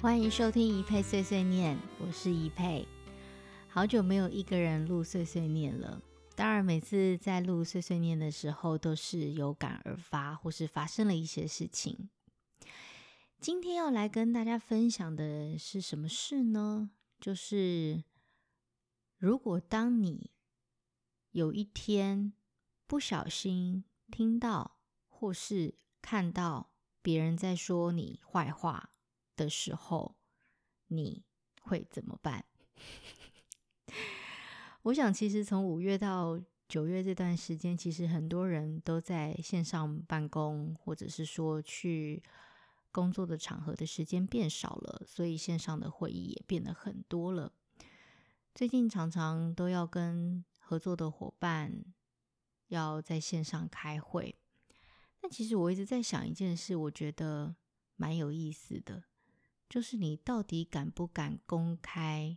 [0.00, 2.88] 欢迎收听怡佩碎碎念，我是怡佩。
[3.68, 6.00] 好久没有一个人录碎碎念了。
[6.34, 12.08] 当然，每次在录碎碎念的时候，都是有感而发，或是发生了一些事情。
[13.38, 16.92] 今天要来跟大家分享的是什么事呢？
[17.20, 18.02] 就是
[19.18, 20.30] 如果当你
[21.32, 22.32] 有一天
[22.86, 24.78] 不小心听到
[25.10, 26.70] 或是看到
[27.02, 28.92] 别人在说你坏话
[29.36, 30.16] 的时候，
[30.88, 31.24] 你
[31.62, 32.44] 会怎么办？
[34.82, 42.22] 我想，其实从五月到九月这段时间，其实很多人都在线上办公，或者是说去
[42.90, 47.52] 工作的场合的时间变少了，所以线上的会议也变得很多了。
[48.54, 51.84] 最近常常都要跟合作的伙伴
[52.68, 54.34] 要在线上开会，
[55.20, 57.54] 但其实我一直在想一件事，我觉得
[57.96, 59.04] 蛮有意思的。
[59.70, 62.36] 就是你到底敢不敢公开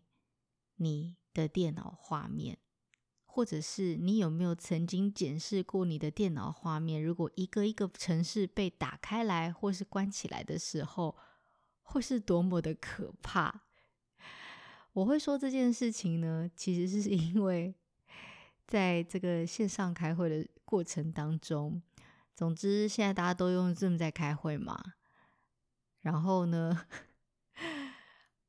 [0.75, 2.59] 你的电脑画面，
[3.25, 7.03] 或者是你有没有曾经检视过你的电脑画面？
[7.03, 11.17] 如果一个一个城市被打开来或是关起来的时候，
[11.81, 13.61] 会是多么的可怕？
[14.93, 17.73] 我会说这件事情呢，其实是因为
[18.67, 21.81] 在这个线上开会的过程当中，
[22.35, 24.93] 总之现在大家都用 Zoom 在开会嘛，
[26.01, 26.85] 然后呢，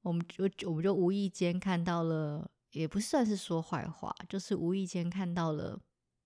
[0.05, 5.81] 我们就我们就无意间看到了，也不算是说坏话，就是无意间看到了，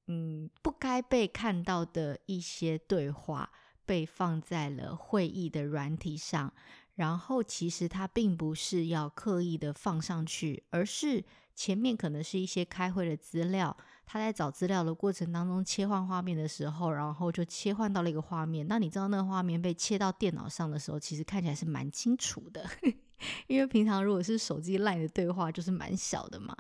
[0.08, 3.50] 嗯，不该被看到的一些对话
[3.86, 6.52] 被放在了会议的软体上，
[6.96, 13.76] 然后其实它并不是要刻意的放上去，而是前面可能是一些开会的资料。
[14.10, 18.66] 他在找资料的过程当中切换画面的时候，然后就切换到了一个画面。
[18.66, 22.66] 那你知道那个画面被切到电脑上的时候，其实看起来是蛮清楚的，
[23.48, 26.56] 因为平常如果是手机赖的对话就是蛮小的嘛。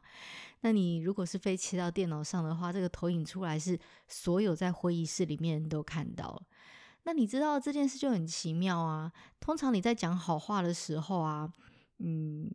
[0.60, 6.42] 那你如果是非切到电脑上的话，这个投影出来是所有在会议室里面都看到。
[7.04, 9.12] 那你知道这件事就很奇妙啊。
[9.40, 11.52] 通常你在讲好话的时候啊，
[11.98, 12.50] 嗯。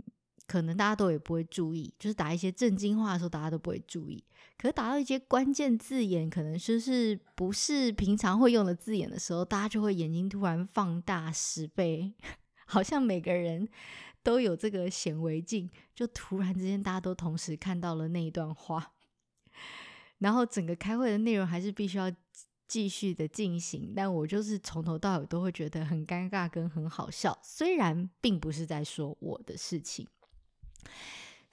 [0.46, 4.22] 可能大家都也不会注意，就是打一些正经话的时候，大家都不会注意。
[4.58, 12.14] 可是打到一些关键字眼，可能就是不是平常会用的字眼的时候，大家就会眼睛突然放大十倍，
[12.74, 13.70] 好像每个人
[14.24, 18.94] 都有这个显微镜，就突然之间大家都同时看到了那一段话。
[20.18, 22.12] 然后整个开会的内容还是必须要
[22.68, 30.08] 继续的进行，但我就是从头到尾都会觉得很尴尬跟很好笑，虽然并不是在说我的事情。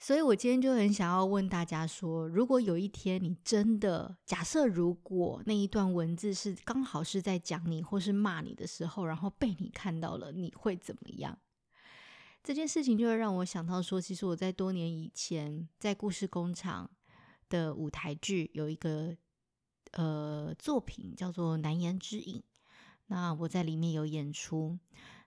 [0.03, 11.37] 所以，我今天就很想要问大家说，如果有一天你真的假设，如果那一段文字是刚好是在讲你或是骂你的时候，然后被你看到了，你会怎么样？
[12.43, 16.89] 这件事情就会让我想到说，其实我在多年以前在故事工厂
[17.47, 19.15] 的舞台剧有一个
[19.91, 22.37] 呃作品叫做《难言之隐》，
[23.05, 24.79] 那我在里面有演出。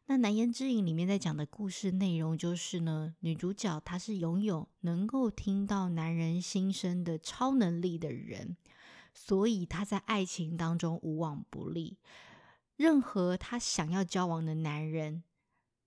[0.07, 8.59] 那《难言之隐》里面在讲的故事内容就是呢，女主角她是拥有能够听到男人心声的超能力的人，
[9.15, 11.97] 所以她在爱情当中无往不利。
[12.77, 15.23] 任何她想要交往的男人，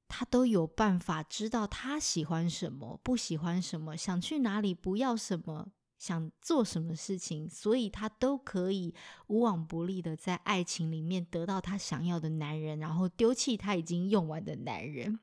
[0.07, 5.69] 她都有办法知道他喜欢什么，不喜欢什么，想去哪里，不要什么。
[5.97, 8.93] 想做什么事情，所以他都可以
[9.27, 15.19] 无往不利的在爱情里面得到他想要的男人，然后丢弃他已经用完的男人。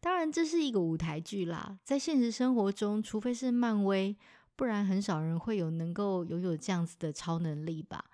[0.00, 4.14] 当然，这是一个舞台剧啦，在现实生活中，除非是漫威，
[4.54, 8.04] 不然很少人会有能够拥有这样子的超能力吧。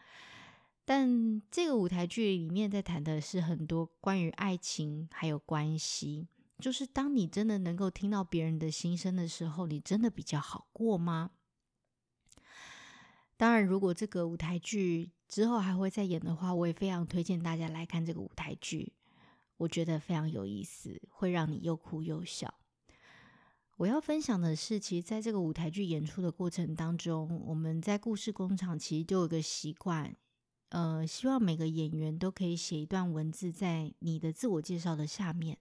[0.84, 11.31] 但这个舞台剧里面在谈的是很多关于爱情还有关系，就是当你真的能够听到别人的心声的时候，你真的比较好过吗？
[13.40, 18.92] 当然，如果这个舞台剧之后还会再演的话，我也非常推荐大家来看这个舞台剧。
[19.56, 22.52] 我觉得非常有意思，会让你又哭又笑。
[23.78, 30.14] 我要分享的是，其实在这个舞台剧演出的过程当中，我们在故事工厂其实就有个习惯，
[30.69, 35.56] 呃，希望每个演员都可以写一段文字在你的自我介绍的下面。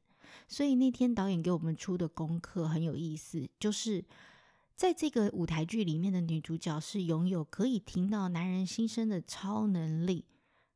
[0.50, 4.04] 所以那天导演给我们出的功课很有意思，就是。
[4.80, 10.24] 在这个舞台剧里面的女主角是拥有可以听到男人心声的超能力。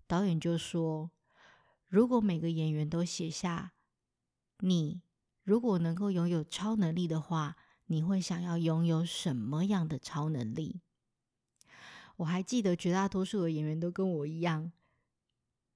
[0.07, 1.09] 导演就说
[1.87, 3.71] ：“如果每个演员都写下
[4.59, 5.01] 你
[5.45, 7.55] 如果能够拥有超能力的话，
[7.85, 10.81] 你会想要拥有什么样的超能力？”
[12.17, 14.73] 我还记得绝大多数的演员都跟我一样，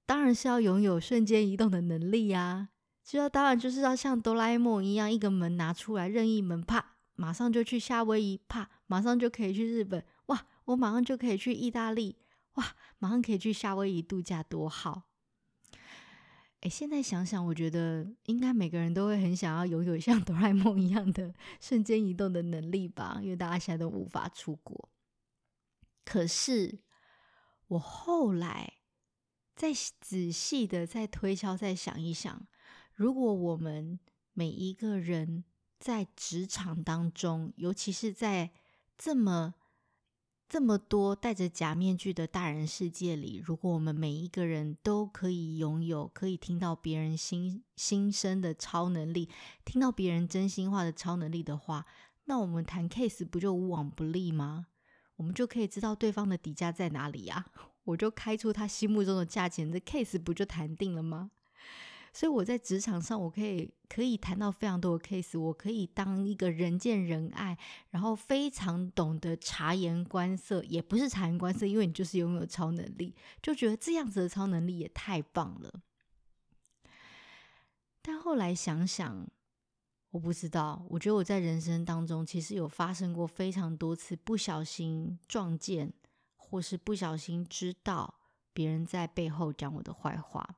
[0.04, 2.68] 当然是要拥有瞬间移动的能力呀。
[3.02, 12.16] 就要当然就是要像哆啦 A 梦一样，一个门拿出来，任意门，啪，马上就去夏威夷，啪，马上就可以去日本，哇，我马上就可以去意大利，
[12.54, 15.02] 哇，马上可以去夏威夷度假，多好！
[16.60, 24.88] 哎，现在想想，我觉得应该每个人都会很想要拥有像哆啦 A 梦一样的 瞬间移动的能力吧，因为大家现在都无法出国。
[26.04, 26.78] 可是
[27.66, 28.74] 我后来
[29.56, 32.46] 再仔细的再推敲，再想一想。
[32.94, 33.98] 如果我们
[34.32, 35.44] 每一个人
[35.78, 38.50] 在职场当中，尤其是在
[38.96, 39.54] 这么
[40.48, 49.28] 这么多戴着假面具的大人世界里，如果我们每一个人都可以拥有可以听到别人心心声的超能力，
[49.64, 51.84] 听到别人真心话的超能力的话，
[52.24, 54.66] 那我们谈 case 不就无往不利吗？
[55.16, 57.46] 我们就可以知道对方的底价在哪里呀？
[57.84, 61.30] 我就开出他心目中的价钱，这 case 不就谈定了吗？
[62.18, 67.56] 所以我在职场上，我可以可以谈到非常多的 case，我可以当一个人见人爱，
[67.90, 75.72] 然后非常懂得察言观色，也不是察言观色，因为你就是拥有超能力，就觉得这样子的超能力也太棒了。
[78.02, 79.24] 但后来想想，
[80.10, 85.92] 我不知道，我觉得我在人生当中其实有发生过非常多次不小心撞见，
[86.34, 88.12] 或是不小心知道
[88.52, 90.56] 别人在背后讲我的坏话。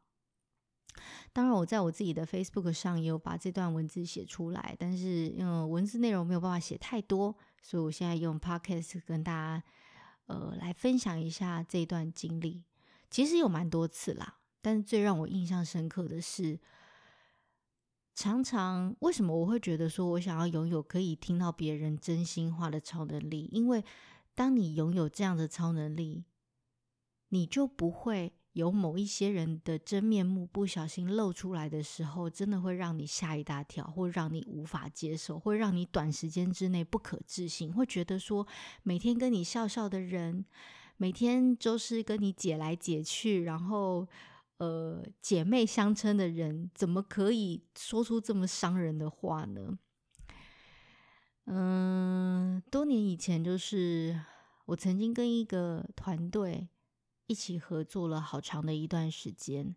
[1.32, 9.62] 当然，我在我自己的 Facebook 上也有把这段文字写出来，但是因为文字内容没有办法写太多，所以我现在用 Podcast 跟大家
[10.26, 12.64] 呃来分享一下这段经历。
[13.08, 16.58] 其实有蛮多次啦，但是最让我印象深刻的是，
[18.14, 23.48] 常常为什么我会觉得说我想要拥有可以听到别人真心话的超能力？
[23.52, 23.84] 因为
[24.34, 26.25] 当你拥有这样的超能力，
[27.28, 28.32] 你就不会。
[28.55, 38.44] 有某一些人的真面目不小心露出来的时候，真的会让你吓一大跳，或让你无法接受，会让你短时间之内不可置信，会觉得说
[38.82, 40.44] 每天跟你笑笑的人，
[40.97, 44.08] 每天都是跟你姐来姐去，然后
[44.58, 49.79] 呃姐妹相称的人，怎么可以说出这么伤人的话呢？
[51.47, 54.20] 嗯，多年以前，就是
[54.67, 56.69] 我曾经跟一个团队。
[57.31, 59.77] 一起合作了好长的一段时间，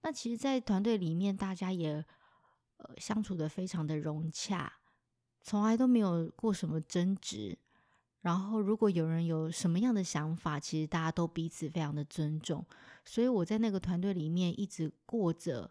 [0.00, 2.02] 那其实，在团队里面，大家也
[2.78, 4.72] 呃相处得非常的融洽，
[5.42, 7.58] 从来都没有过什么争执。
[8.22, 12.64] 然后，如果有人有什么样的想法，其实大家都彼此非常的尊重。
[13.04, 15.70] 所以我在那个团队里面一直过着，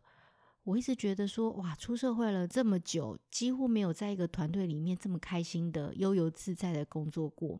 [0.61, 7.59] 我一直觉得说，哇，出社会了这么久，几乎没有在一个团队里面这么开心的悠游自在的工作过。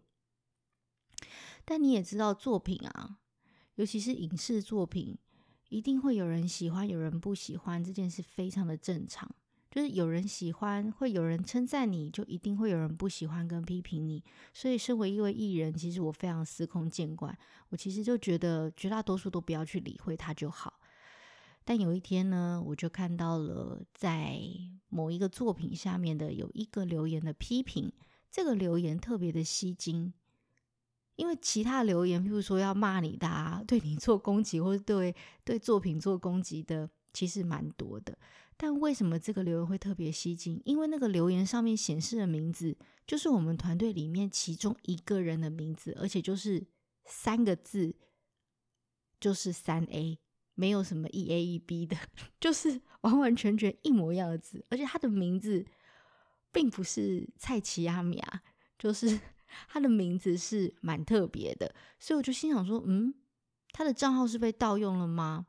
[1.66, 3.18] 但你也知道，作品啊。
[3.76, 5.18] 尤其是影视作品，
[5.70, 9.30] 一定会有人喜欢，有人不喜欢，这件事非常的正常。
[9.70, 14.24] 就是有人喜欢，会有人称赞你，就一定会有人不喜欢跟批评你。
[14.54, 17.38] 所以，身为一位艺人，其实我非常司空见惯。
[17.68, 20.80] 我其实就觉得绝大多数都不要去理会他就好。
[21.66, 24.40] 但有一天呢，我就看到了在
[24.88, 27.92] 某一个作品下面的有一个留言的批评，
[28.32, 30.14] 这个留言特别的吸睛。
[31.16, 38.18] 因为其他留言，譬如说要骂你的，对你做攻击，或者对对作品做攻击的，其实蛮多的。
[38.58, 40.62] 但为什么这个留言会特别吸睛？
[40.66, 46.66] 因为那个留言上面显示的名字，就是我们团队里面其中一个人的名字，而且就是
[47.06, 47.96] 三个字，
[49.20, 50.20] 就是三 A，
[50.54, 51.98] 没有什么一 A 一 B 的，
[52.40, 54.66] 就是完完全全一模一样的字。
[54.70, 55.66] 而且他的名字
[56.52, 58.42] 并不是蔡奇亚米啊，
[58.78, 59.20] 就是。
[59.68, 63.14] 他的名字是蛮特别的，所以我就心想说，嗯，
[63.72, 65.48] 他的账号是被盗用了吗？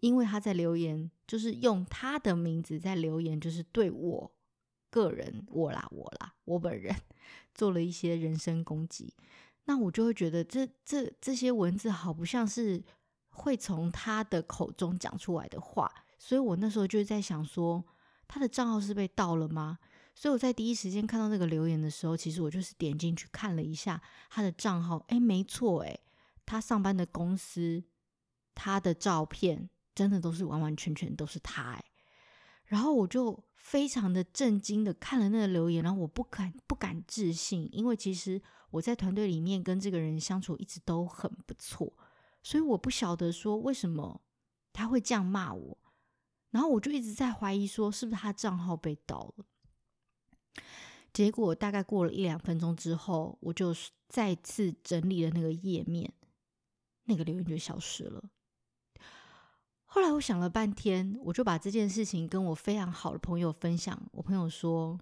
[0.00, 4.32] 因为他在留言，就是用他的名字在留言，就是对我
[4.90, 6.94] 个人，我啦，我啦，我本人
[7.54, 9.14] 做了一些人身攻击。
[9.64, 12.84] 那我就会觉得这，这这些文字好不像是
[13.30, 17.82] 会从他的口中讲出来的话，所以我那时候就在想说，
[18.28, 19.78] 他的账号是被盗了吗？
[20.14, 25.98] 所以我在第一时间看到那个留言的时候，其实我就是点进去看了一下他的账号，哎，没错，哎，
[26.46, 27.82] 他上班的公司，
[28.54, 31.84] 他的照片真的都是完完全全都是他，哎，
[32.66, 38.40] 然后我就非常的震惊的看了那个留言，然后我不敢不敢置信，因为其实
[38.70, 41.92] 我在团队里面跟这个人相处一直都很不错，
[42.42, 44.22] 所以我不晓得说为什么
[44.72, 45.78] 他会这样骂我，
[46.50, 49.44] 然后我就一直在怀疑说是不是他账号被盗了。
[51.12, 53.74] 结果大概过了一两分钟之后，我就
[54.08, 56.12] 再次整理了那个页面，
[57.04, 58.22] 那个留言就消失了。
[59.84, 63.96] 后来我想了半天，我就把这件事情跟我非常好的朋友分享。
[64.10, 64.98] 我朋友说：“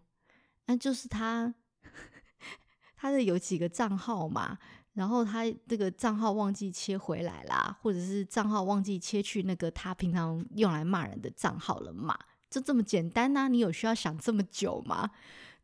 [0.67, 1.55] 那就是他，
[2.95, 4.59] 他的有几个账号嘛，
[4.93, 12.19] 然后他这个账号忘记切回来啦，或者是账号忘记切去那个他平常用来骂人的账号了嘛？
[12.53, 13.49] 就这么简单呐？
[13.49, 15.11] 你有需要想这么久吗？”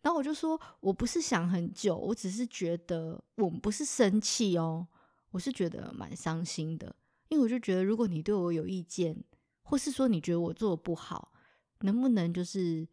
[0.00, 4.86] 然后我就说：“我不是想很久，我只是觉得我们不是生气哦，
[5.32, 6.96] 我是觉得蛮伤心的。”
[7.28, 9.22] 因为我就觉得，如果你对我有意见，
[9.62, 11.32] 或是说你觉得我做的不好，
[11.80, 12.88] 能不能就是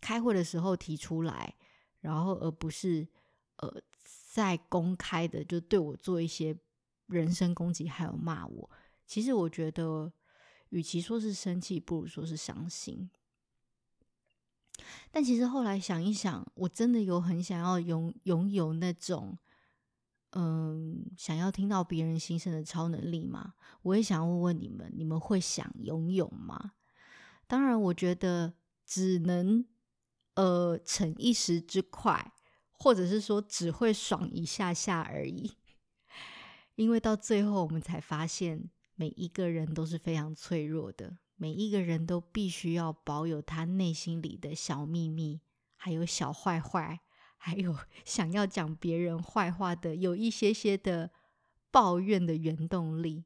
[0.00, 1.54] 开会的时候提出来，
[2.00, 3.08] 然后而不是
[3.56, 3.80] 呃
[4.30, 6.54] 在公开的就对我做一些
[7.06, 8.70] 人身攻击，还有骂我。
[9.06, 10.12] 其实我觉得，
[10.68, 13.08] 与其说是生气，不如说是伤心。
[15.10, 19.38] 但其实后来想一想，我真的有很想要拥拥有那种。
[20.32, 23.54] 嗯，想要听到别人心声的超能力吗？
[23.80, 26.72] 我也想问问你们，你们会想拥有吗？
[27.46, 28.52] 当然，我觉得
[28.84, 29.64] 只能
[30.34, 32.34] 呃逞一时之快，
[32.70, 35.56] 或者是说只会爽一下下而已。
[36.74, 45.40] 因为到最后，我们才发现每一个人都是非常脆弱的，每一个人都必须要保有他内心里的小秘密，
[45.76, 47.00] 还有小坏坏。
[47.40, 51.12] 还有 想要讲别人坏话的，有一些些的
[51.70, 53.24] 抱怨的原动力。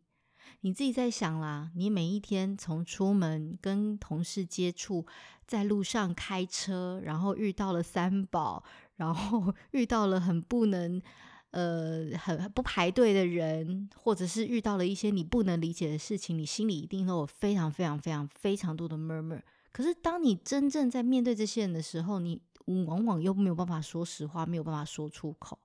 [0.60, 5.06] 你自己在想啦，你每一天从出门跟同事接触，
[5.46, 8.62] 在路上开车，然后遇到了三宝，
[8.96, 11.00] 然后 遇到了很不能
[11.52, 19.40] 呃很不排队的人，或者是遇到了一些你不能理解的事情，你心里一定都有非常非常非常非常多的 murmur。
[19.72, 25.58] 可是当你真正在面对这些人的时候，你往往又没有办法说实话，没有办法说出口。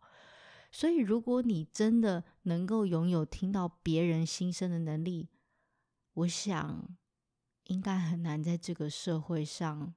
[0.71, 5.29] 所以，如果你真的能够拥有听到别人心声的能力，
[6.13, 6.97] 我想
[7.65, 9.93] 应该很难在这个社会上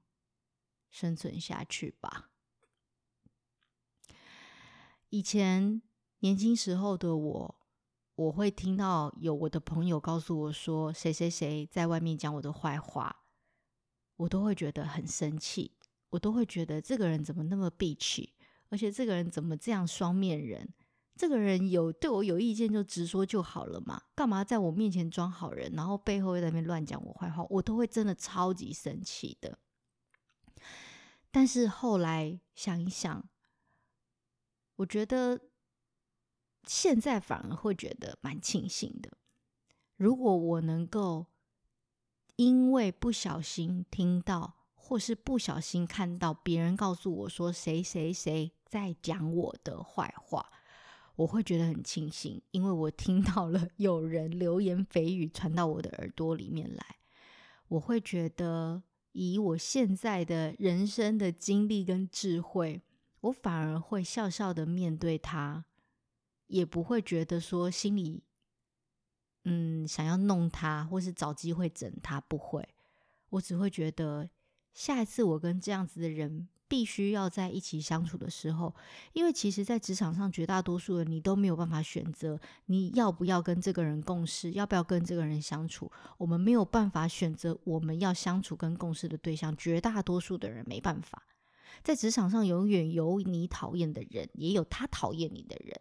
[0.91, 2.30] 生存下去吧。
[5.11, 5.83] 以前
[6.21, 7.57] 年轻时候的我，
[8.15, 13.25] 我会听到有我的朋友告诉我说，谁谁谁在外面讲我的坏话，
[14.17, 15.77] 我都会觉得很生气。
[16.11, 18.29] 我都会觉得这个人怎么那么 bitch，
[18.69, 20.75] 而且这个人怎么这样双面人？
[21.17, 27.45] 这个人有对我有意见就直说就好了嘛，干嘛在我面前装好人，然后背后又在那边乱讲我坏话？
[27.51, 29.59] 我都会真的超级生气的。
[31.31, 33.29] 但是后来想一想，
[34.81, 35.39] 我觉得
[36.67, 39.11] 现在反而会觉得蛮庆幸的。
[39.97, 41.27] 如果我能够
[42.37, 44.57] 因为不小心听到。
[44.83, 50.51] 或是不小心看到别人告诉我说谁谁谁在讲我的坏话，
[51.15, 56.85] 我会觉得很庆幸，因为我听到了有人流言蜚语传到我的耳朵里面来。
[57.69, 58.83] 我会觉得，
[59.13, 62.83] 以我现在的人生的经历跟智慧，
[63.21, 65.65] 我反而会笑笑的面对他，
[66.47, 68.23] 也不会觉得说心里
[69.45, 72.69] 嗯想要弄他，或是找机会整他，不会，
[73.31, 74.31] 我只会觉得。
[74.73, 78.73] 下一次我跟这样子的人必须要在一起相处的时候，
[79.13, 85.91] 因为其实，在职场上绝大多数人你都没有办法选择你要不要跟这个人共事，要不要跟这个人相处。
[86.19, 91.27] 我们没有办法选择我们要相处跟共事的对象，绝大多数的人没办法。
[91.83, 95.81] 在职场上，永远有你讨厌的人，也有他讨厌你的人。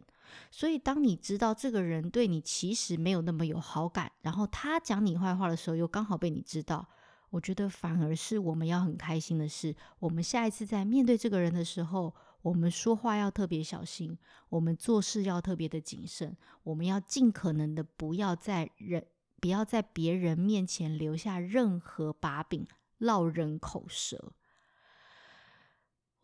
[0.52, 6.88] 所以，当你知道这个人对你其实没有那么有好感，然后他讲你坏话的时候，又刚好被你知道。
[7.32, 14.18] 我觉得反而是我们要很开心的是，我们下一次在面对这个人的时候，我们说话要特别小心，
[14.50, 19.06] 我们做事要特别的谨慎，我们要尽可能的不要在人
[19.40, 22.66] 不要在别人面前留下任何把柄，
[22.98, 24.34] 落人口舌。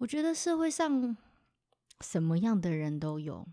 [0.05, 1.17] 我觉得社会上
[1.99, 3.47] 什么样的人都有，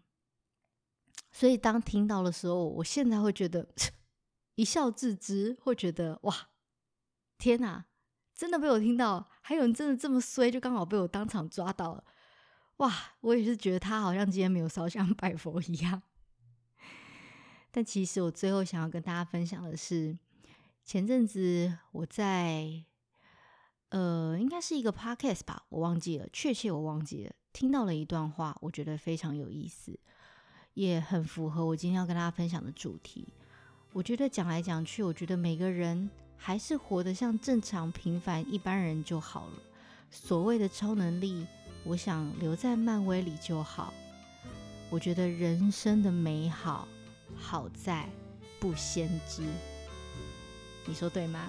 [1.30, 3.66] 所以当听到的时候，我现在会觉得
[4.56, 6.50] 一笑置之，会觉得哇。
[7.38, 7.86] 天哪，
[8.34, 9.30] 真的被我听到！
[9.40, 12.04] 还有人真的这么衰，就刚好被我当场抓到了。
[12.76, 16.02] 哇，我也是觉得他好像今天没有烧香 拜佛一样。
[17.70, 20.18] 但其实我最后想要跟大家分享的是，
[20.84, 22.84] 前阵子我在
[23.92, 29.98] 呃，应该是一个 podcast 吧，我忘记了，确切我忘记了，听到了一段话，我觉得非常有意思，
[30.74, 33.28] 也很符合我今天要跟大家分享的主题。
[33.92, 36.10] 我觉得讲来讲去，我觉得每个人。
[36.44, 39.52] 还是活得像正常平凡一般人就好了。
[40.10, 41.46] 所谓的超能力，
[41.84, 43.94] 我想留在漫威里就好。
[44.90, 46.88] 我觉得人生的美好，
[47.36, 48.08] 好在
[48.58, 49.44] 不先知。
[50.84, 51.48] 你说对吗？